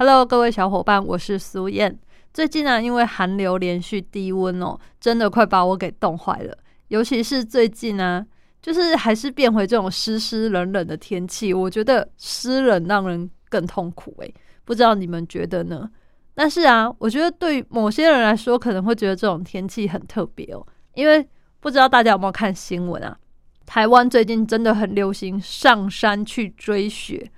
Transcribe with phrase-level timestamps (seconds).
[0.00, 1.98] ？Hello，各位小伙伴，我是苏燕。
[2.32, 6.56] 最近呢，因为寒流连续低温哦，真的快把我给冻坏了。
[6.86, 8.24] 尤其是最近呢。
[8.62, 14.34] 就是还是变回这种湿湿冷冷的天气，我觉得湿冷让人更痛苦诶，
[14.64, 15.88] 不知道你们觉得呢？
[16.34, 21.26] 但是啊，我觉得对某些人来说可能会觉得这种天气很特别哦，因为
[21.60, 23.16] 不知道大家有没有看新闻啊？
[23.64, 27.30] 台湾最近真的很流行上山去追雪，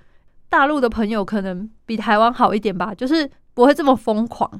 [0.51, 4.51] 大陆的朋友可能比台湾好一点吧，就是不会这么疯狂。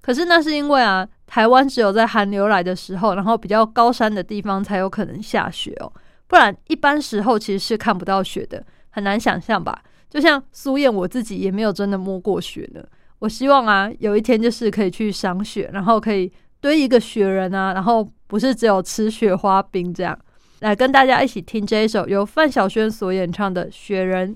[0.00, 5.92] 可是那是因为啊，台湾只有在寒流来的时候，然后比较高山的地方才有可能下雪哦。
[6.28, 9.82] 不然，一般时候其实是看不到雪的，很难想象吧？
[10.08, 12.80] 就像苏燕，我自己也没有真的摸过雪呢。
[13.18, 20.16] 我希望啊，有一天就是可以去赏雪，然后可以堆一个雪人啊，然后不是只有吃雪花冰这样。
[20.60, 24.32] 来跟大家一起听这一首由范晓萱所演唱的《雪人》。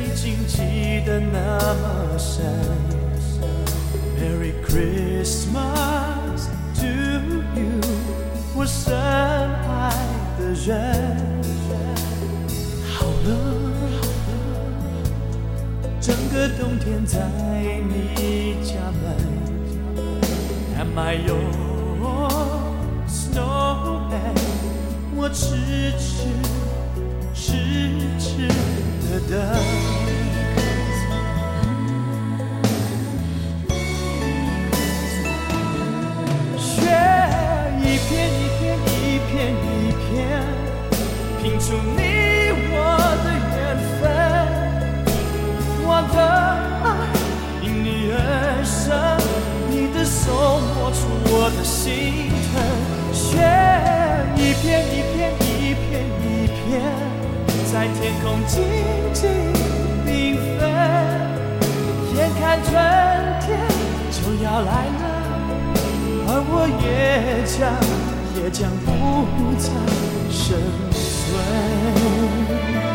[0.00, 2.44] 已经记得那么深。
[4.18, 6.86] Merry Christmas to
[7.54, 7.80] you，
[8.54, 9.92] 我深爱
[10.38, 10.68] 的人。
[12.88, 13.28] 好了，
[16.00, 17.18] 整个冬天在
[17.88, 19.04] 你家门。
[20.78, 21.36] Am I your
[23.06, 24.38] snowman？
[25.14, 26.26] 我痴痴，
[27.34, 27.46] 痴
[28.18, 28.79] 痴。
[29.10, 29.36] 的等
[36.56, 36.86] 雪
[37.80, 39.30] 一片一片一片
[39.66, 40.08] 一片
[41.42, 41.98] 拼出你
[42.70, 42.74] 我
[43.24, 43.26] 的
[43.56, 43.58] 缘
[43.98, 44.02] 分。
[45.82, 46.16] 我的
[46.84, 46.86] 爱
[47.62, 48.14] 因你而
[48.64, 48.78] 生
[49.70, 51.00] 你的手摸出
[51.34, 52.62] 我的心疼
[53.12, 53.42] 雪
[54.36, 57.09] 一片一片一片一片
[57.80, 58.60] 在天空静
[59.14, 59.30] 静
[60.04, 60.60] 缤纷，
[62.14, 62.70] 眼看春
[63.40, 63.48] 天
[64.10, 65.02] 就要来了，
[66.28, 66.86] 而我也
[67.48, 67.56] 将
[68.36, 68.86] 也将不
[69.56, 69.64] 再
[70.30, 70.44] 生
[70.90, 72.89] 存。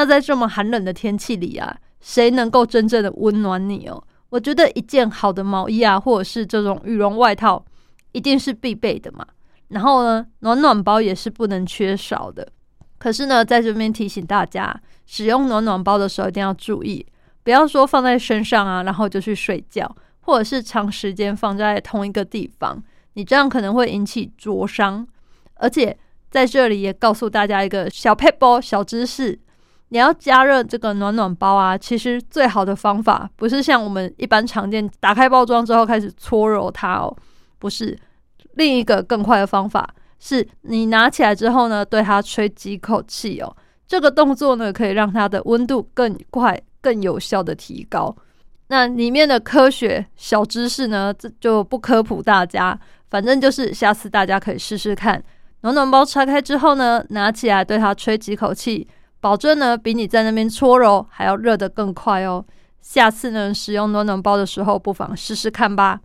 [0.00, 4.02] 那在这么寒冷的天气里啊，谁能够真正的温暖你哦？
[4.30, 7.62] 我觉得一件好的毛衣啊，或者是这种羽绒外套，
[8.12, 9.26] 一定是必备的嘛。
[9.68, 12.48] 然后呢，暖暖包也是不能缺少的。
[12.96, 14.74] 可是呢，在这边提醒大家，
[15.04, 17.06] 使用暖暖包的时候一定要注意，
[17.42, 22.82] 不要说放在身上啊，然后就去睡觉，或者是长时间放在同一个地方，
[23.12, 25.06] 你这样可能会引起灼伤。
[25.56, 25.94] 而且
[26.30, 29.38] 在这里也告诉大家一个小 p e 小知识。
[29.90, 37.14] 你要加热这个暖暖包啊，其实最好的方法不是像我们一般常见打开包装之后开始搓揉它哦，
[37.58, 37.96] 不是。
[38.54, 39.88] 另一个更快的方法
[40.18, 43.56] 是你拿起来之后呢，对它吹几口气哦。
[43.86, 48.14] 这个动作呢，可以让它的温度更快、更有效的提高。
[48.68, 52.78] 那里面的科学小知识呢，这就不科普大家，
[53.08, 55.20] 反正就是下次大家可以试试看。
[55.62, 58.86] 暖暖包拆开之后呢，拿起来对它吹几口气。
[59.20, 62.44] 保证呢，比你在那边搓揉还要热得更快哦。
[62.80, 66.00] 下次呢，使用暖暖包的时候，不妨试试看吧。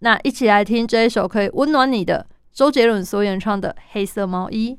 [0.00, 4.74] 那一起来听这一首可以温暖你的周杰伦所演唱的《黑色毛衣》。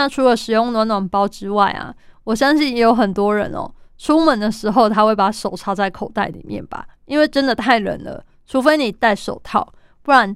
[0.00, 9.70] 那除了使用暖暖包之外啊，我相信也有很多人哦，出门的时候他会把手插在口袋里面吧，因为真的太冷了，除非你戴手套，
[10.02, 10.34] 不然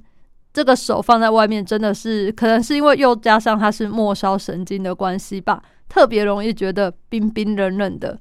[0.53, 8.19] 这个手放在外面真的是可能是因为又加上它是末梢神经的关系吧，特别容易觉得冰冰冷冷的。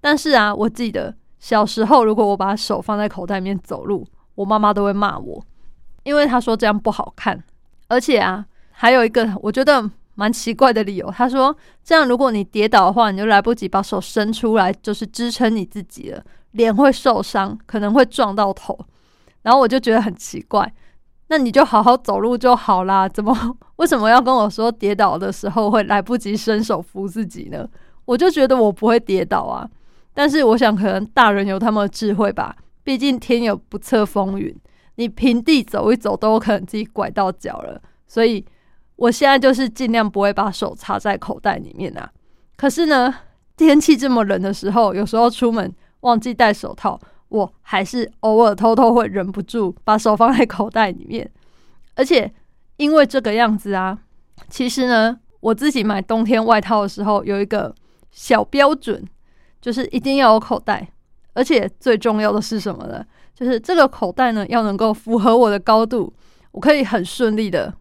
[0.00, 5.44] 但是啊，我记得小时候如果我把手放在口袋里面走路，我妈妈都会骂我，
[6.04, 7.42] 因为她说这样不好看，
[7.88, 16.20] 而且啊，还有一个我觉得蛮奇怪的理由，他说这样如果你跌倒的话，你就来不及把手伸出来，就是支撑你自己了，
[16.52, 18.76] 脸会受伤，可能会撞到头。
[19.42, 20.74] 然后我就觉得很奇怪，
[21.28, 23.32] 那你就好好走路就好啦，怎么
[23.76, 27.68] 为什么要跟我说跌倒的时候会来不及伸手扶自己呢？
[28.06, 29.68] 我就觉得我不会跌倒啊，
[30.14, 32.56] 但是我想可能大人有他们的智慧吧。
[32.82, 34.54] 毕竟天有不测风云，
[34.94, 37.82] 你平地走一走都有可能自己拐到脚了。
[38.06, 38.44] 所以
[38.96, 42.10] 我现在就是尽量不会把手插在口袋里面啊。
[42.56, 43.14] 可是呢，
[43.56, 46.98] 天气这么冷的时候，有时候出门忘记戴手套，
[47.28, 51.30] 我还是偶尔偷偷会忍不住把手放在口袋里面。
[51.94, 52.32] 而且
[52.76, 53.98] 因为这个样子啊，
[54.48, 57.74] 其实呢，我自己买冬天外套的时候有一个
[58.10, 59.04] 小标准，
[59.60, 60.88] 就是一定要有口袋。
[61.34, 63.04] 而且最重要的是什么呢？
[63.34, 66.10] 就是这个口袋呢，要能够符合我的高度，
[66.52, 67.74] 我可以很顺利的、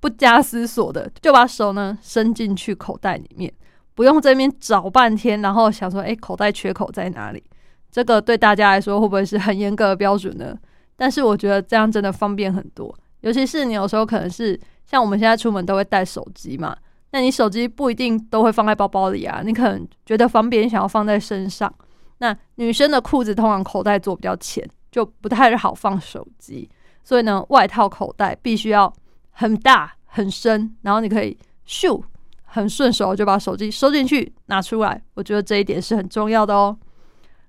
[0.00, 3.52] 不加思索的就把手呢伸进去口袋里面，
[3.94, 7.44] 不用这边找半天，然后想说，哎，口袋缺口在哪里？
[7.90, 10.56] 这个对大家来说会不会是很严格的标准呢？
[10.96, 16.76] 但是我觉得这样真的方便很多，尤其是你有时候可能是像我们现在出门都会带手机嘛，
[17.10, 21.72] 那你手机不一定都会放在包包里啊，你可能觉得方便，想要放在身上。
[22.18, 26.68] 那女生的裤子通常口袋做比较浅，就不太好放手机，
[27.02, 28.92] 所以呢，外套口袋必须要
[29.30, 32.02] 很大很深，然后你可以咻
[32.44, 35.00] 很顺手就把手机收进去拿出来。
[35.14, 36.76] 我觉得这一点是很重要的哦。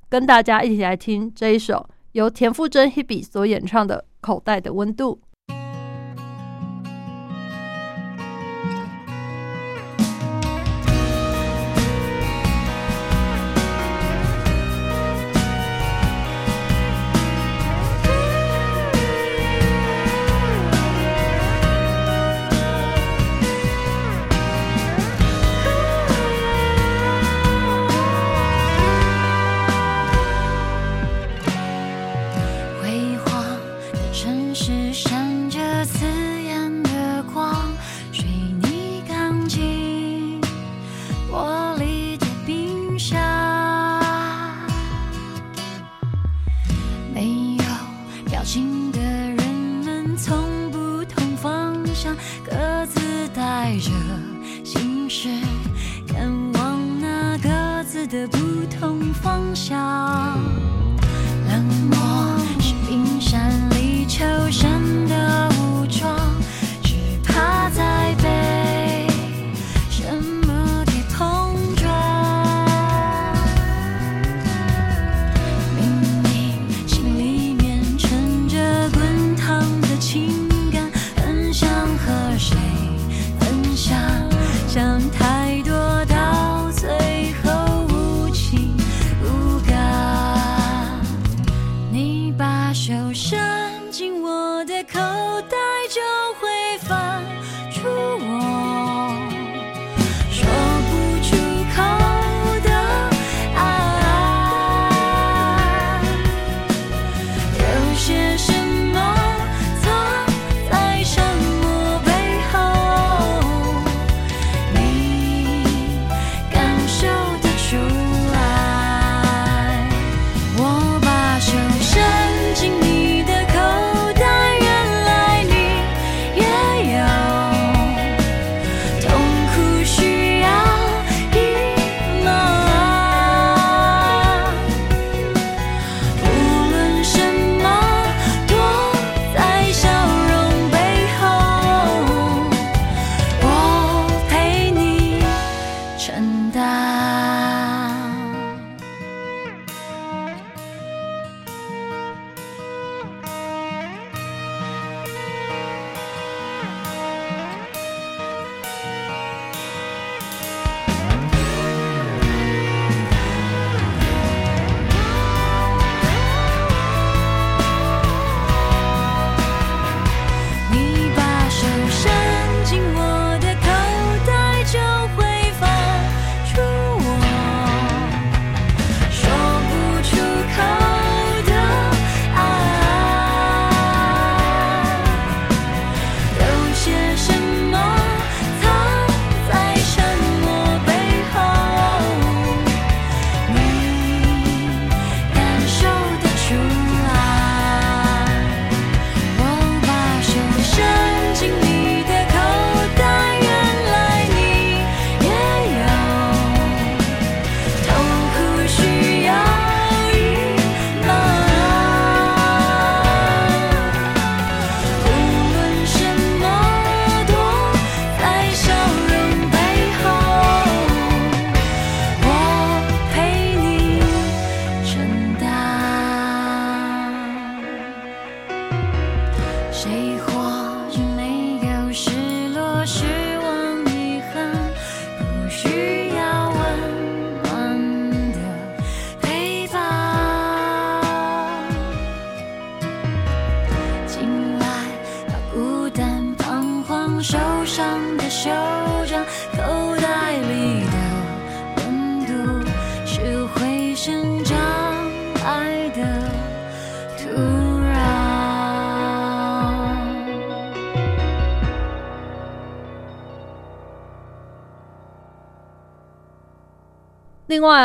[0.09, 5.19] 跟大家一起来听这一首由田馥甄 Hebe 所演唱的《口袋的温度》。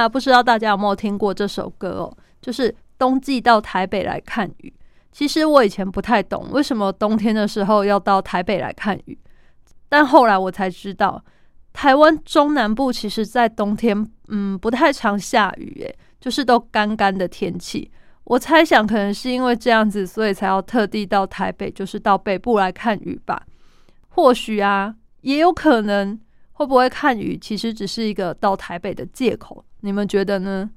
[0.08, 4.72] 不知道大家有没有听过这首歌哦，就是冬季到台北来看雨。
[5.12, 9.18] 其实我以前不太懂为什么冬天的时候要到台北来看雨，
[9.88, 11.24] 但后来我才知道，
[11.72, 17.90] 台湾中南部其实在冬天，嗯，不太常下雨，诶，就是都干干的天气。
[18.24, 23.42] 我猜想可能是因为这样子，所以才要特地到台北，就是到北部来看雨吧。
[24.08, 26.18] 或许啊，也有可能
[26.52, 29.64] 会不会看雨，其实只是一个到台北的借口。
[29.80, 30.70] 你们觉得呢？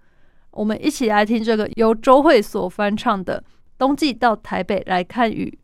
[0.52, 3.44] 我们一起来听这个由周慧所翻唱的
[3.78, 5.58] 《冬季到台北来看雨》。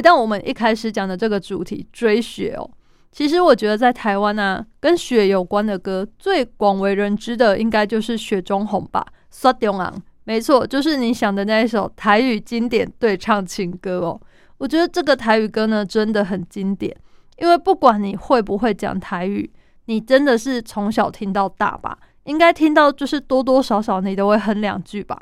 [0.00, 2.70] 回到我们一开始讲的这个主题追雪哦，
[3.12, 9.92] 其实我觉得在台湾啊，跟雪有关的歌最广为人知的，应该就是《雪中红》吧，《刷中昂》。
[10.24, 14.18] 没错，就是你想的那一首台语经典对唱情歌哦。
[14.56, 16.96] 我觉得这个台语歌呢，真的很经典，
[17.36, 19.52] 因为不管你会不会讲台语，
[19.84, 25.20] 你真的是从小听到大吧，应该听到就是多多少少你都会哼两句吧。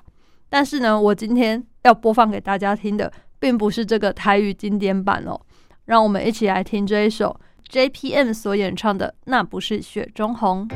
[0.48, 5.40] 但是呢，我今天要播放给大家听的，并不是这个台语经典版哦。
[5.84, 7.38] 让我们一起来听这一首
[7.70, 10.68] JPM 所演唱的《那不是雪中红》。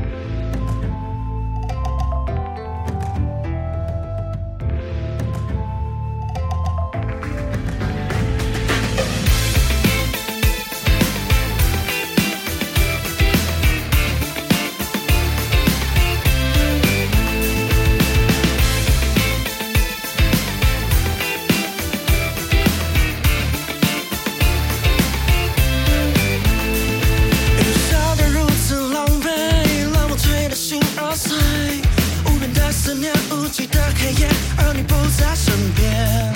[35.22, 36.32] 在身边。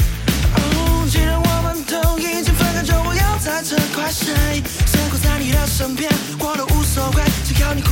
[0.54, 4.62] 哦，既然我们都已经分开，就不要再责怪谁。
[4.86, 7.90] 生活在你的身边，我都无所谓，只要你过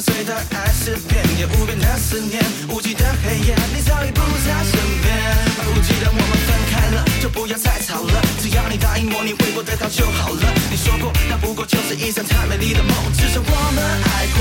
[0.00, 5.16] 随的爱是遍野无边的思念，无际的黑夜，你早已不在身边。
[5.64, 10.52] 不记得我们分开了，就不要再吵了，只要你答应我，你会过得到就好了。
[10.70, 14.38] 你说过，那不过就是一场太美丽的梦，至少我们爱过。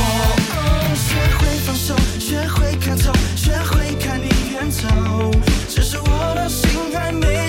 [0.96, 5.32] 学会放手，学会看透，学会看你远走，
[5.70, 7.44] 只是我的心还没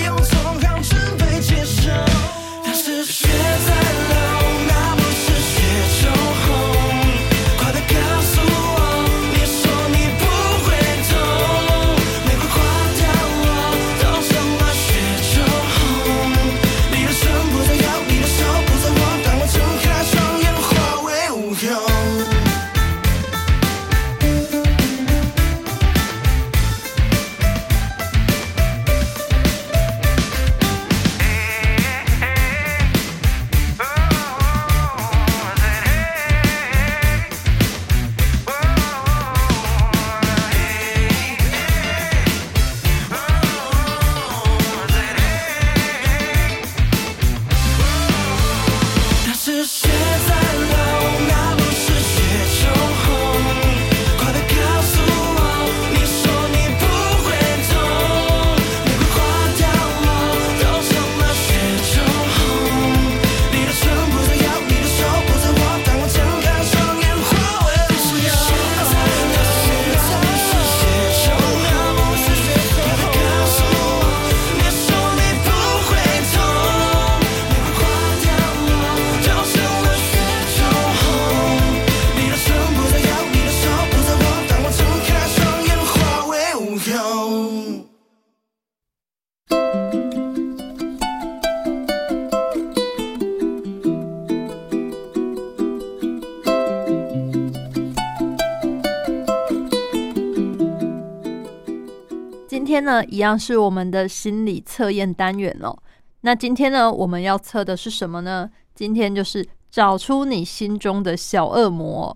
[102.77, 105.75] 天呢，一样是我们的心理测验单元哦。
[106.21, 108.47] 那今天呢，我们要测的是什么呢？
[108.75, 112.15] 今天就是找出你心中的小恶魔。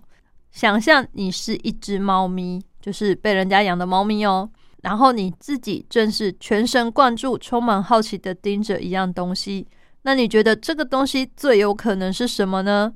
[0.52, 4.48] 想象你是一只猫咪，就是被人家养的猫咪哦。
[4.82, 9.66] 然后你自己正是全神贯注、充满好奇的盯着一样东西。
[10.02, 12.92] 那你觉得这个东西最有可能是什么呢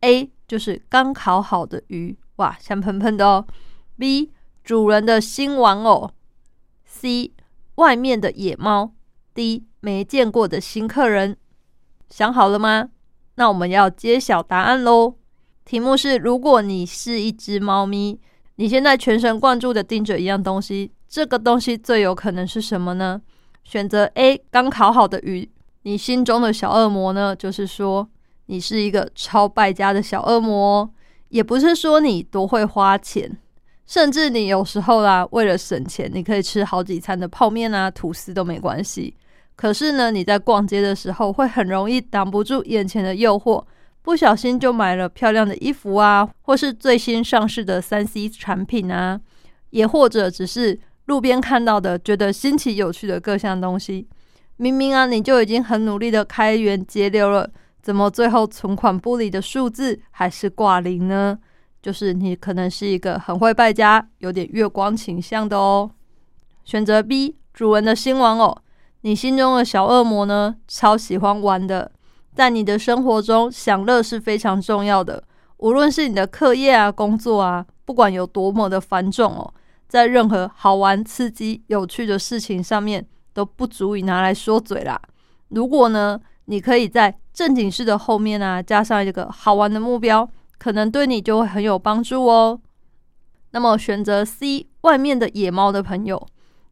[0.00, 3.46] ？A 就是刚烤好的鱼，哇，香喷喷的哦。
[3.98, 4.30] B
[4.62, 6.10] 主人的新玩偶。
[7.02, 7.32] C
[7.74, 8.92] 外面的野猫
[9.34, 11.36] ，D 没见过的新客人。
[12.08, 12.90] 想好了吗？
[13.34, 15.16] 那我们要揭晓答案喽。
[15.64, 18.20] 题目是：如果你是一只猫咪，
[18.54, 23.20] 你现在全神贯注的盯着一样东西，这个东西最有可能是什么呢？
[23.64, 25.50] 选择 A 刚烤好的鱼。
[25.82, 27.34] 你心中的小恶魔呢？
[27.34, 28.08] 就是说
[28.46, 30.88] 你是一个超败家的小恶魔，
[31.30, 33.38] 也不是说你多会花钱，
[33.92, 39.14] 甚至你有时候啦，为了省钱，你可以吃好几餐的泡面啊、吐司都没关系。
[39.54, 43.62] 可是呢，你在逛街的时候会很容易挡不住眼前的诱惑，
[44.00, 49.20] 不小心就买了漂亮的衣服啊，或是最新上市的三 C 产品啊，
[49.68, 54.08] 也或者只是路边看到的觉得新奇有趣的各项东西。
[54.56, 57.50] 明明啊，你就已经很努力的开源节流了，
[57.82, 61.38] 怎么最后存款簿里的数字还是挂零呢？
[61.82, 65.90] 就是你可能是一个很会败家、有点月光倾向的哦。
[66.64, 68.56] 选择 B，主人的新玩偶。
[69.00, 70.54] 你心中的小恶魔呢？
[70.68, 71.90] 超喜欢玩的，
[72.34, 75.24] 在你的生活中，享乐是非常重要的。
[75.56, 79.52] 无论是你的课业啊、工作啊，不管有多么的繁重哦，
[79.88, 85.00] 在任何好玩、刺激、有趣的事情上面，都不足以拿来说嘴啦。
[85.48, 90.28] 如果呢，你可以在正经事的后面啊，加上一个好玩的目标，
[90.62, 92.60] 可能对你就会很有帮助哦。
[93.50, 96.24] 那么选择 C，外面的野猫的朋友。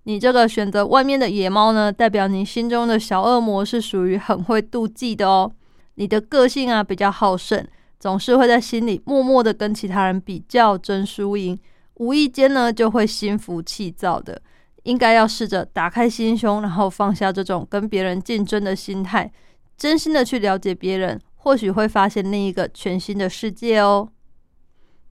[0.05, 5.50] 你这个选择外面的野猫呢，代表你心中的小恶魔是属于很会妒忌的哦。
[5.96, 7.66] 你的个性啊比较好胜，
[7.98, 11.59] 总是会在心里默默的跟其他人比较争输赢，
[11.94, 14.40] 无意间呢就会心浮气躁的。
[14.85, 19.33] 应该要试着打开心胸，然后放下这种跟别人竞争的心态，
[19.76, 24.09] 真心的去了解别人，或许会发现另一个全新的世界哦。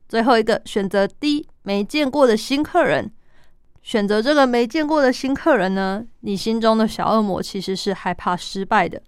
[0.08, 3.12] 最后一个选择 D，没见过的新客人。
[3.82, 6.06] 选择这个没见过的新客人呢？
[6.20, 9.02] 你心中的小恶魔其实是害怕失败的。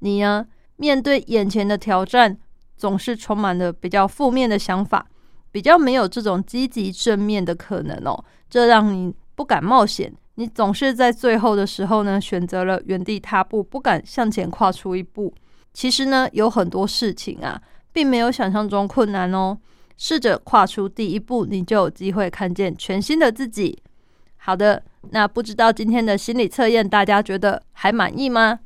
[0.00, 2.38] 你呢，面对眼前的挑战，
[2.76, 5.06] 总是充满了比较负面的想法，
[5.50, 8.24] 比较没有这种积极正面的可能哦。
[8.48, 10.12] 这让你不敢冒险。
[10.34, 15.34] 你总是在最后的时候呢，选择了原地踏步，不敢向前跨出一步。
[15.72, 17.60] 其实呢，有很多事情啊，
[17.92, 19.58] 并没有想象中困难哦。
[19.96, 23.78] 试着跨出第一步，你就有机会看见全新的自己。
[24.38, 28.58] 好的，那不知道今天的心理测验大家觉得还满意吗？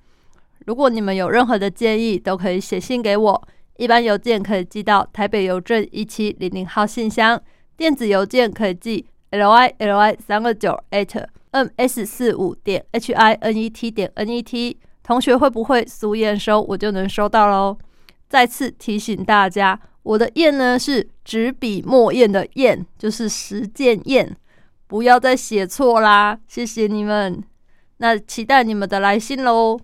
[0.67, 3.49] 如果你们有任何的建议，都可以写信给我。
[3.77, 7.43] 一般邮件可以寄到台北邮政一七零零号信箱，
[7.77, 14.79] 电子邮件可以寄 lyly 三二九 at m s 四五点 h i n e t 点 n e t。
[15.05, 17.79] 同学会不会俗验收，我就能收到喽。
[18.29, 24.37] 再次提醒大家，我的验呢是纸笔墨砚的砚，就是实践验。
[24.87, 26.39] 不要再写错啦！
[26.49, 27.43] 谢谢你们，
[27.99, 29.79] 那期待你们的来信喽。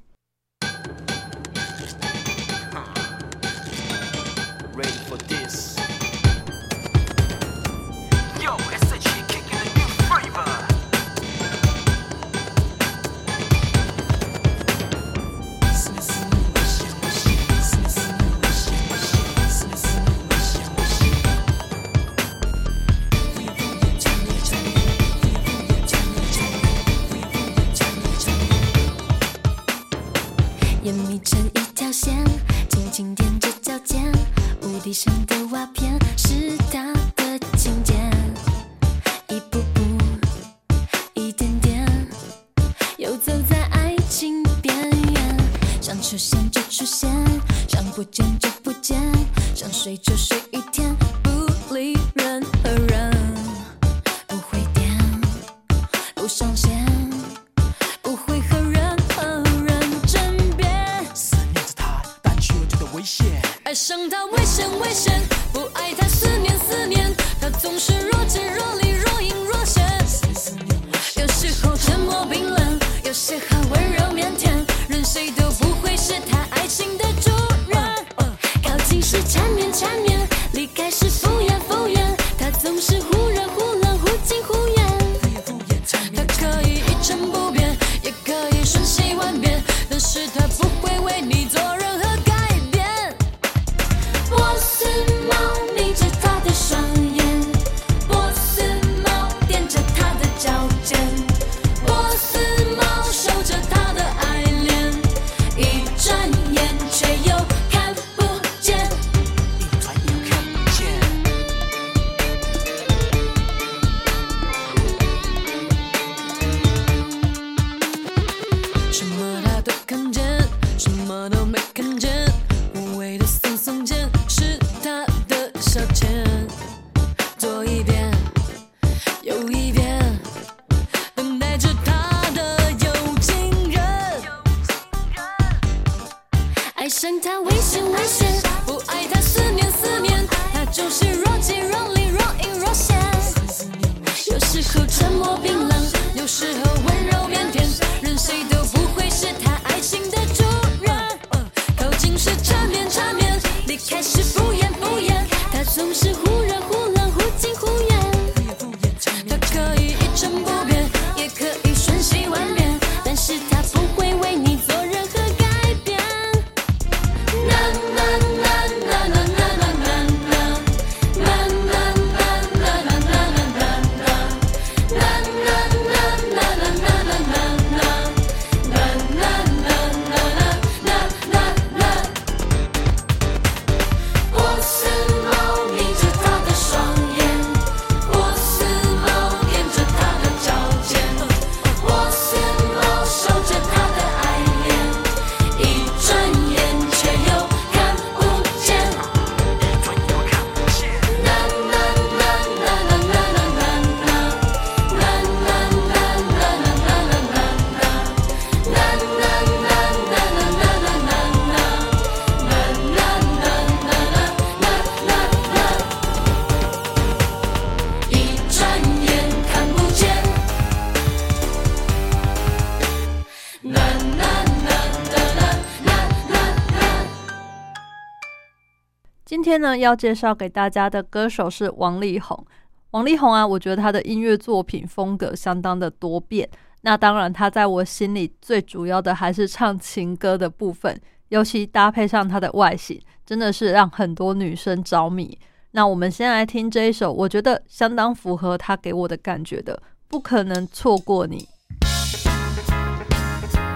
[229.30, 232.44] 今天呢要介绍给大家的歌手是王力宏。
[232.90, 236.50] 王力宏啊，我觉得他的音乐作品风格相当的多变。
[236.80, 245.38] 那当然，他在我心里最主要的还是唱情歌的部分，尤其搭配上他的外形，真的是让很多女生着迷。
[245.70, 251.46] 那我们先来听这一首，我觉得相当符合他给我的感觉的，不可能错过你。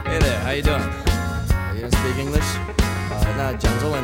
[0.04, 0.82] Hey there, how you doing?
[1.70, 2.58] Are you speak English?
[3.22, 4.02] 呃，那讲中文，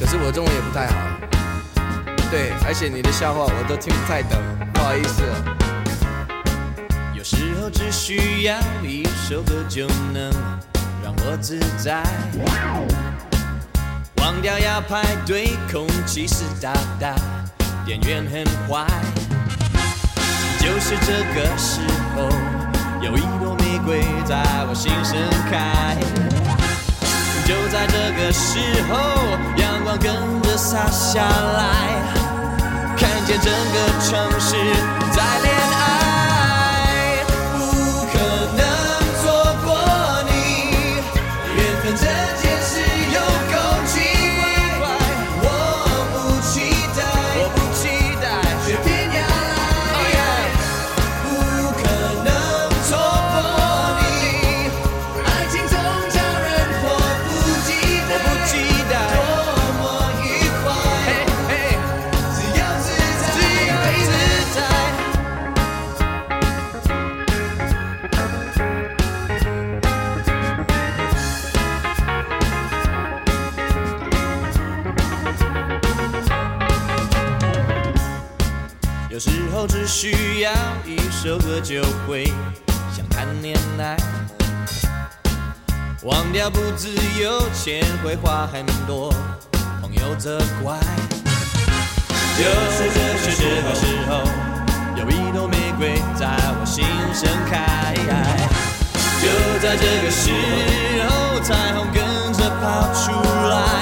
[0.00, 0.94] 可是我中文也不太好。
[2.30, 4.40] 对，而且你的笑话我都听不太懂，
[4.72, 5.56] 不好意思了。
[7.14, 10.32] 有时候只需要一首歌就能
[11.04, 12.02] 让我自在，
[14.16, 17.14] 忘掉要排队，空气湿哒哒，
[17.84, 18.86] 店员很坏。
[20.58, 21.80] 就是这个时
[22.16, 22.28] 候，
[23.02, 25.18] 有一朵玫瑰在我心盛
[25.50, 26.29] 开。
[27.50, 28.96] 就在这个时候，
[29.56, 31.66] 阳光跟着洒下来，
[32.96, 34.54] 看见整个城市
[35.10, 35.69] 在亮
[79.60, 80.50] 候只需要
[80.86, 82.24] 一首歌就会
[82.96, 83.94] 想谈恋爱，
[86.02, 86.88] 忘掉不自
[87.20, 89.12] 由，钱会花很多，
[89.82, 90.78] 朋友责怪。
[92.38, 94.24] 就是这是这个时候，
[94.96, 96.26] 有一朵玫瑰在
[96.58, 96.82] 我心
[97.12, 97.94] 盛开。
[99.20, 99.28] 就
[99.60, 100.30] 在这个时
[101.06, 102.02] 候，彩虹跟
[102.32, 103.12] 着跑出
[103.50, 103.79] 来，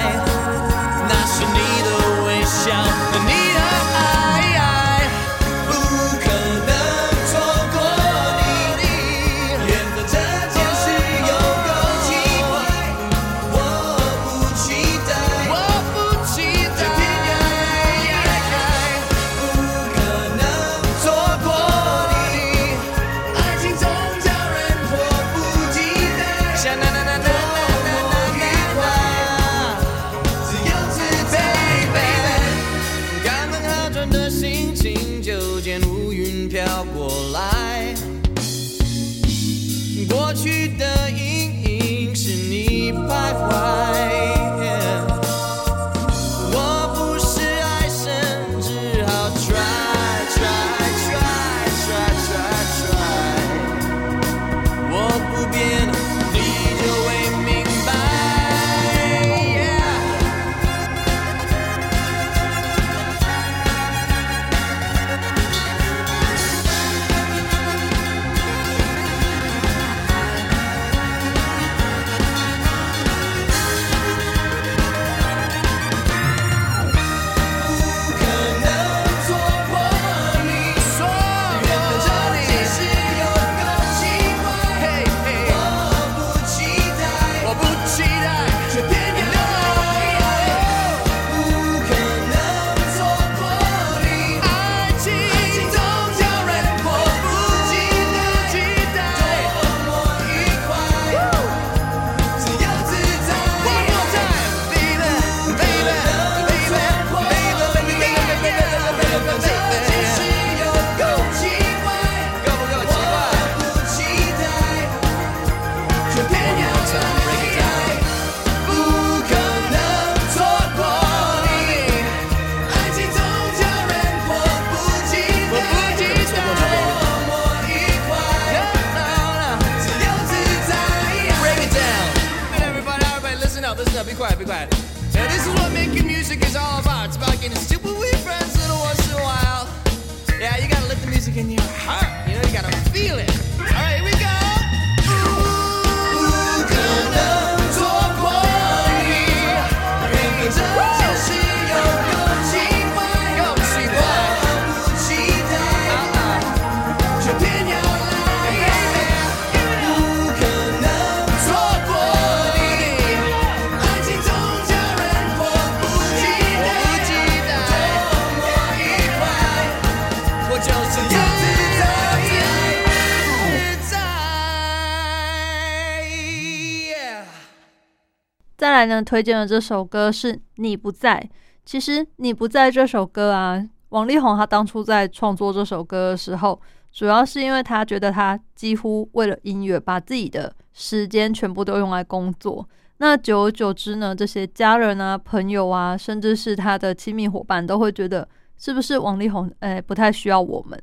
[179.05, 181.20] 推荐的这首歌是《你不在》。
[181.64, 186.61] 其实《你不在》这首歌啊，王力宏他当初在创作这首歌的时候，
[186.92, 192.66] 主要是因为他觉得他几乎为了音乐，把自己的时间全部都用来工作。
[192.99, 198.26] 那久而久之呢，这些家人啊、朋友啊，甚至是他的亲密伙伴，都会觉得
[198.57, 200.80] 是不是王力宏诶不太需要我们？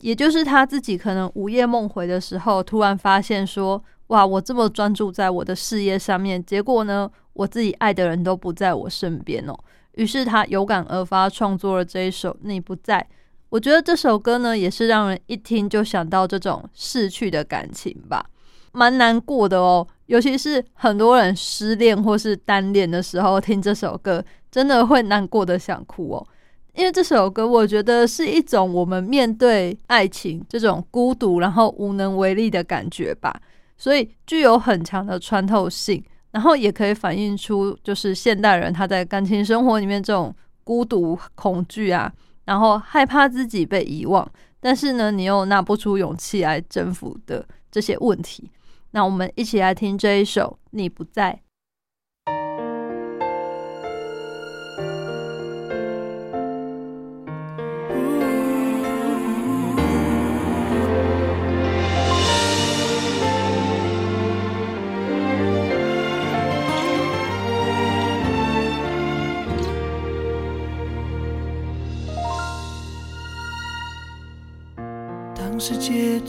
[0.00, 7.10] 也就是他自己可能午夜梦回的时候，突然发现说：哇，我这么专注在我的事业上面，结果呢，
[7.40, 9.58] 我自己爱的人都不在我身边哦。
[9.92, 13.00] 于是他有感而发，创作了这一首《你不在》。
[13.48, 18.24] 我觉得这首歌呢，也是让人一听就想到这种逝去的感情吧，
[18.72, 19.86] 蛮难过的哦。
[20.04, 26.26] 尤其是很多人失恋或是单恋的时候，听这首歌，真的会难过的想哭哦。
[26.74, 33.40] 因为这首歌，我觉得是一种我们面对爱情这种孤独，然后无能为力的感觉吧，
[33.78, 36.04] 所以具有很强的穿透性。
[36.32, 42.12] 然后也可以反映出，就是现代人他在感情生活里面这种孤独、恐惧啊，
[42.44, 48.50] 然后害怕自己被遗忘，但是呢，你又拿不出勇气来征服的这些问题。
[48.92, 51.32] 那我们一起来听这一首《你不在》。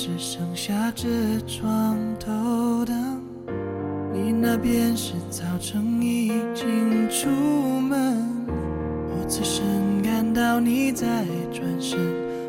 [0.04, 1.08] 只剩下这
[1.46, 3.22] 床头灯，
[4.12, 7.30] 你那边是早晨已经出
[7.80, 9.64] 门，我此生
[10.02, 11.06] 感到你在
[11.54, 12.00] 转身，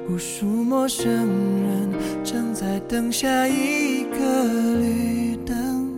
[0.09, 1.91] 无数陌生人
[2.25, 5.91] 正在等下一个绿灯，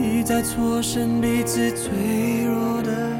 [0.00, 1.90] 一再错身彼此脆
[2.46, 3.17] 弱的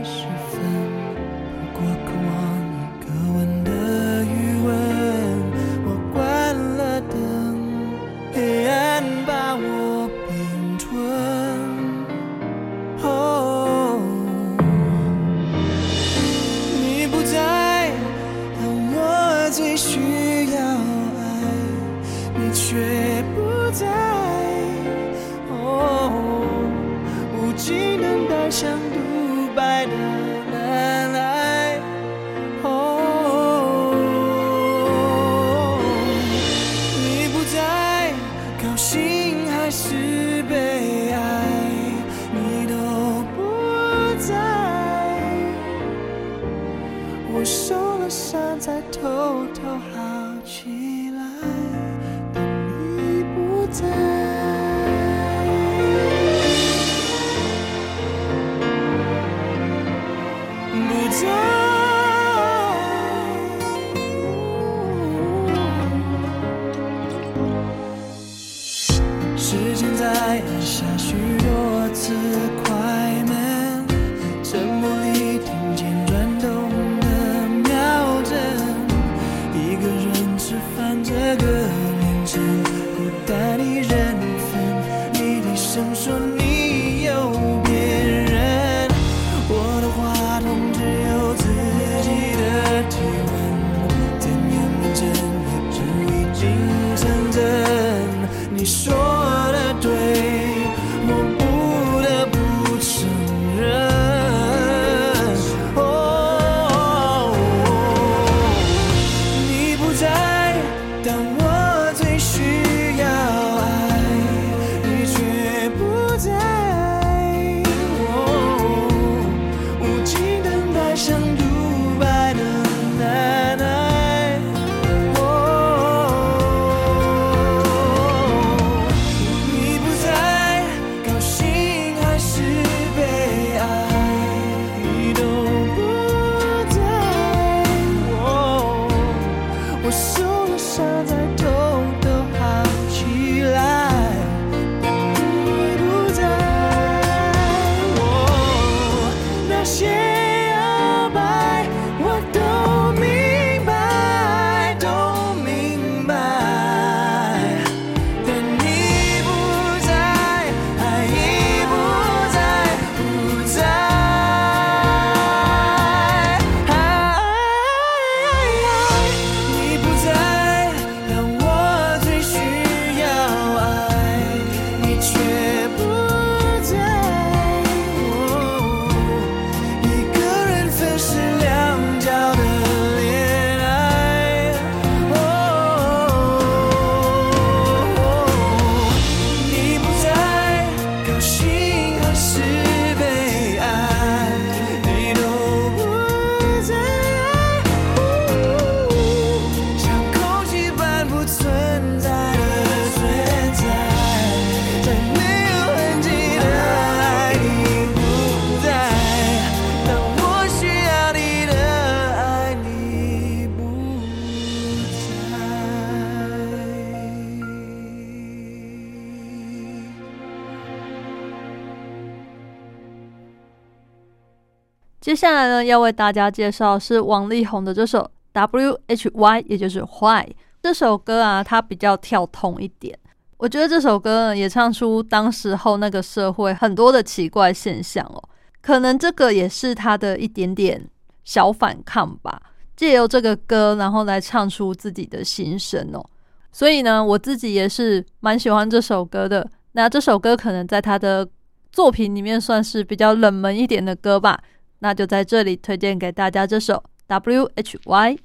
[225.64, 230.26] 要为大家介绍是王力宏的这首 W H Y，也就是 Why
[230.62, 232.98] 这首歌啊，它比较跳通一点。
[233.36, 238.22] 我觉得这首歌呢，也唱出当时候那个社会很多的奇怪现象哦。
[238.60, 240.84] 可能这个也是他的一点点
[241.24, 242.42] 小反抗吧，
[242.76, 246.04] 借由这个歌，然后来唱出自己的心声哦。
[246.50, 249.48] 所以呢，我自己也是蛮喜欢这首歌的。
[249.72, 251.26] 那这首歌可能在他的
[251.70, 254.42] 作品里面算是比较冷门一点的歌吧。
[254.80, 258.18] 那就在这里推荐给大家这首 W H Y。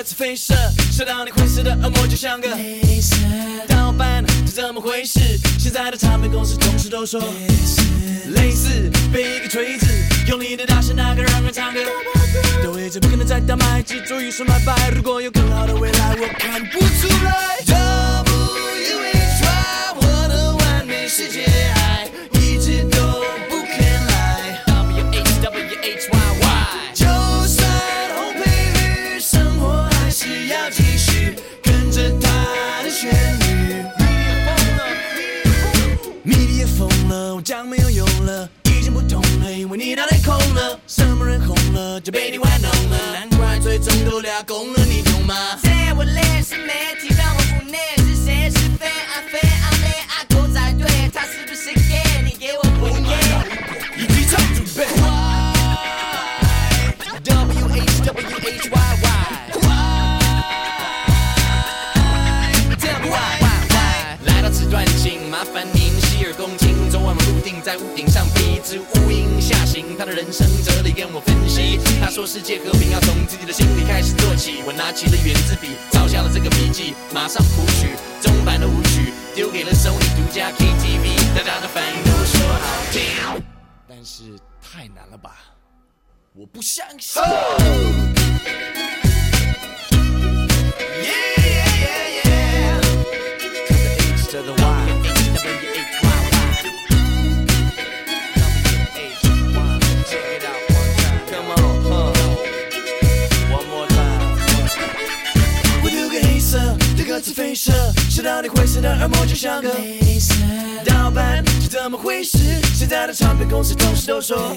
[0.00, 0.54] 的歌词飞射，
[0.90, 3.14] 射到你灰色的恶魔，就像个黑色
[3.68, 5.20] 盗版，是怎么回事？
[5.58, 7.20] 现在的唱片公司同事都说
[8.28, 9.86] 类似被一个锤子
[10.26, 11.80] 用力的打下那个让人唱歌
[12.62, 14.88] 的位置，不可能再倒卖，记住一声拜拜。
[14.88, 17.58] 如果有更好的未来，我看不出来。
[17.66, 18.24] W
[19.12, 21.44] H Y，我的完美世界
[39.70, 40.80] 为你脑袋空了。
[40.88, 45.56] 什么人红了就被你玩弄了，难怪最终都俩公了，你懂吗？
[45.62, 52.02] 在我脸是媒体让我不内，是谁是非暗非暗非爱狗在队，他是不是 gay？
[52.24, 53.14] 你给我滚 gay！
[53.96, 54.78] 一起唱准备。
[57.22, 58.29] W H W
[67.60, 71.78] 在屋顶上，鼻子乌云下行，他的人生哲理跟我分析。
[72.00, 74.62] 他说世界和平要从自己的心里开始做起。
[74.66, 77.88] 我拿起了圆珠笔，抄下了这个笔记，马上谱曲
[78.20, 83.42] 中版的舞曲，丢给了 Sony 独家 KTV，大家的反应都说好听，
[83.88, 85.36] 但是太难了吧？
[86.32, 87.22] 我不相信。
[107.32, 107.72] 飞射，
[108.10, 109.70] 射到你灰色的耳膜，就像个
[110.84, 112.38] 盗版，是怎么回事？
[112.74, 114.56] 现在的唱片公司同事都说，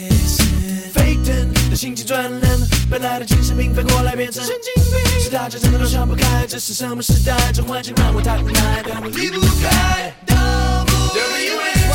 [0.93, 2.41] 沸腾的心情转冷，
[2.89, 7.35] 本来的精神病反过来变成神经病，是大家真的都想不开，这是什么时代？
[7.53, 10.13] 这环境让我太无奈，但我离不开。
[10.27, 11.93] W H Y，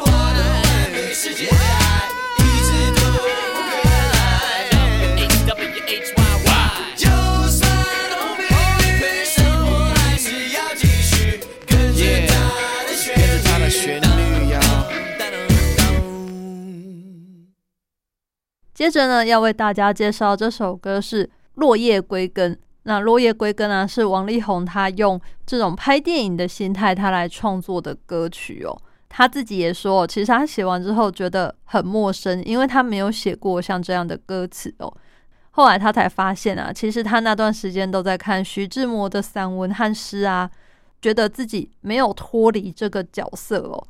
[0.00, 1.50] 我的完美世界
[18.76, 21.24] 接着呢，要为大家介绍这首歌是
[21.54, 22.54] 《落叶归根》。
[22.82, 28.78] 那《落叶归根》啊，是王力宏他用这种拍电影的心态，他来创作的歌曲哦。
[29.08, 34.94] 他自己也说，其实他写完之后觉得很陌生，因为他没有写过像这样的歌词哦。
[35.52, 40.50] 后来他才发现啊，其实他那段时间都在看徐志摩的散文和诗啊，
[41.00, 43.88] 觉得自己没有脱离这个角色哦。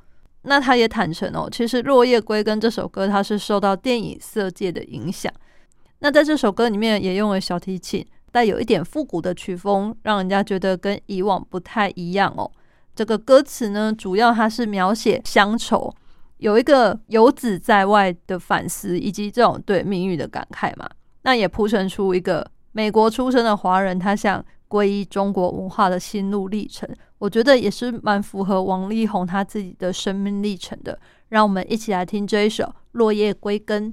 [0.49, 5.33] 那他也坦诚哦，其实《落叶归根》这首歌，它是受到电影《色戒》的影响。
[5.99, 12.51] 那在这首歌里面也用了小提琴，带有一点复古的曲风，让人家觉得跟以往不太一样哦。
[12.95, 15.93] 这个歌词呢，主要它是描写乡愁，
[16.39, 20.89] 有一个游子在外的反思，以及这种对命运的感慨嘛。
[21.23, 26.89] 那也铺陈出一个美国出生的华人，他想皈依中国文化的心路历程。
[27.19, 30.99] 我觉得也是蛮符合王力宏他自己的生命历程的。
[31.29, 33.93] 让我们一起来听这一首《落叶归根》。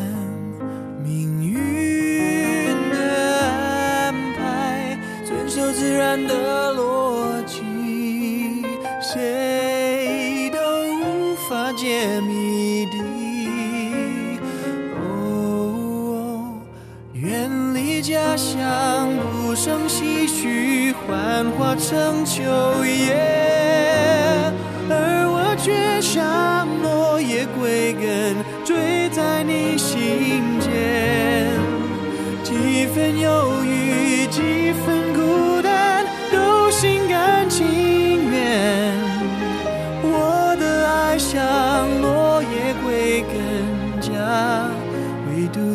[5.81, 7.57] 自然的逻辑，
[9.01, 10.59] 谁都
[10.93, 13.01] 无法解谜底。
[14.93, 16.53] 哦，
[17.13, 22.43] 远离家乡，不胜唏嘘，幻化成秋
[22.85, 23.15] 叶，
[24.87, 31.49] 而我却像落叶归根，坠在你心间。
[32.43, 35.10] 几分忧郁，几分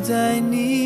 [0.06, 0.85] 在你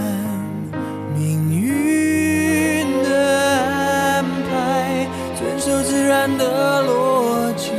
[6.21, 7.71] 然的逻辑，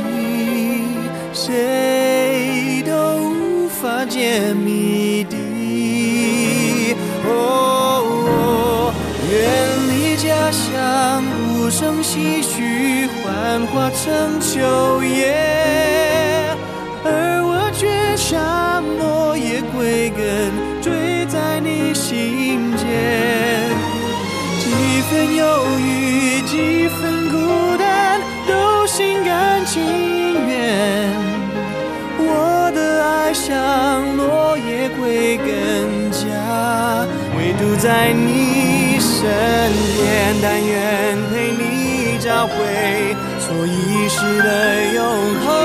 [1.31, 2.91] 谁都
[3.29, 6.93] 无法解谜底。
[7.25, 8.93] 哦，
[9.31, 9.39] 远
[9.87, 11.23] 离家乡，
[11.55, 15.92] 无声唏嘘，幻化成秋叶，
[37.83, 39.21] 在你身
[39.97, 40.35] 边。
[40.41, 42.55] 但愿陪你找回
[43.39, 45.62] 错遗失的永恒。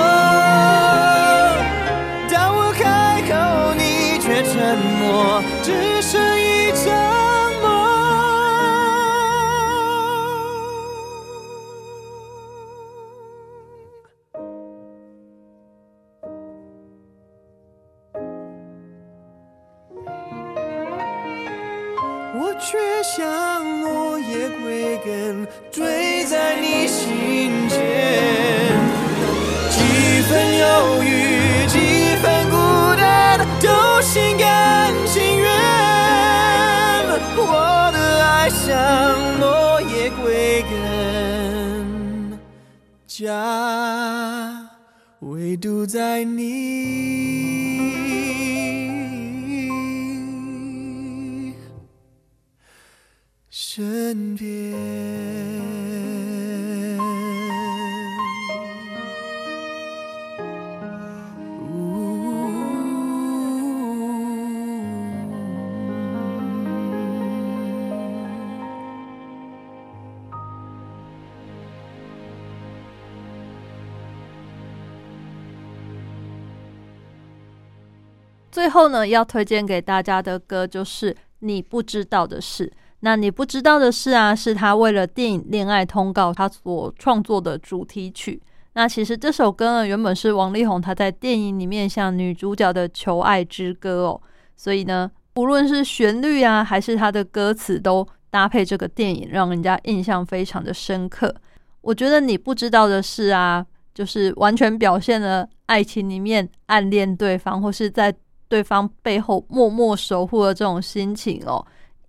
[78.69, 82.67] 最后呢，要推荐给大家的歌就是《你不知道的事》。
[83.01, 88.39] 那你不知道的事啊，是他为了电影《恋爱通告》他所创作的主题曲。
[88.75, 94.21] 那其实这首歌呢，原本是王力宏他在电影里面向女主角的求爱之歌哦。
[94.55, 101.35] 所以呢，无论是旋律啊，还是他的歌词，都搭配这个电影，让人家印象非常的深刻。
[101.81, 103.65] 我觉得你不知道的事啊，
[103.95, 108.15] 就是完全表现了爱情里面暗恋对方，或是在
[108.49, 111.65] 对方背后默默守护的这种心情哦。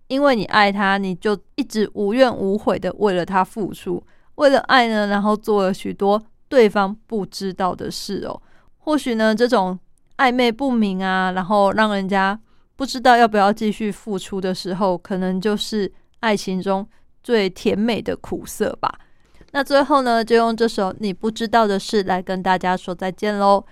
[0.07, 4.03] 因为你爱他，你就一直无怨无悔的为了他付出，
[4.35, 8.41] 为了爱呢，然后做了许多对方不知道的事哦。
[8.79, 9.77] 或许呢，这种
[10.17, 12.39] 暧昧不明啊，然后让人家
[12.75, 16.87] 不知道要不要继续付出的时候，可能就是爱情中
[17.21, 18.91] 最甜美的苦涩吧。
[19.51, 23.63] 那最后呢，就用这首《你不知道的事》来跟大家说再见喽。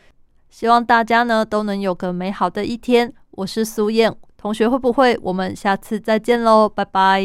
[0.59, 3.13] 希望大家呢都能有个美好的一天。
[3.29, 5.15] 我是苏燕，同学会不会？
[5.21, 7.21] 我们下次再见喽，拜拜。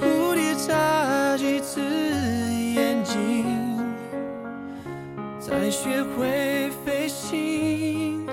[0.00, 3.44] 蝴蝶眨几次眼睛，
[5.38, 8.26] 才学会飞行。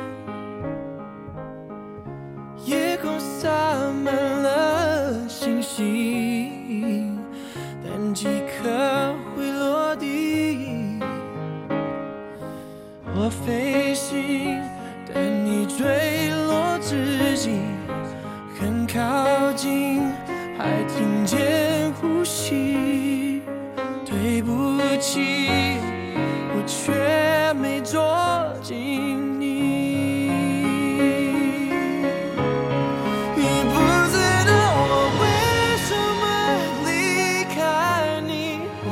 [2.64, 3.49] 夜空洒
[4.05, 6.12] 满了星星，
[13.26, 14.60] 我飞行，
[15.08, 17.52] 但你坠落之际
[18.60, 20.02] 很靠近，
[20.58, 23.42] 还听见呼吸。
[24.06, 25.22] 对不起，
[26.54, 26.92] 我却
[27.54, 30.28] 没捉紧你。
[33.38, 33.74] 你不
[34.12, 34.18] 知
[34.50, 34.52] 道
[34.84, 35.24] 我为
[35.88, 36.24] 什么
[36.86, 36.92] 离
[37.56, 38.92] 开你，我